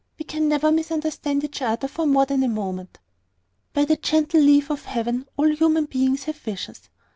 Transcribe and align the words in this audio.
We 0.17 0.25
can 0.25 0.47
never 0.47 0.71
misunderstand 0.71 1.43
each 1.43 1.61
other 1.61 1.87
for 1.87 2.07
more 2.07 2.25
than 2.25 2.41
a 2.41 2.47
moment." 2.47 2.97
By 3.71 3.85
the 3.85 3.97
gentle 3.97 4.39
leave 4.41 4.71
of 4.71 4.85
Heaven, 4.85 5.27
all 5.37 5.53
human 5.53 5.85
beings 5.85 6.23
have 6.23 6.37
visions. 6.37 6.89